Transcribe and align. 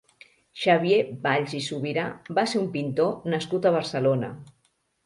Xavier 0.61 0.97
Valls 1.27 1.53
i 1.59 1.63
Subirà 1.67 2.07
va 2.41 2.47
ser 2.55 2.63
un 2.65 2.69
pintor 2.79 3.33
nascut 3.37 3.71
a 3.73 3.79
Barcelona. 3.79 4.35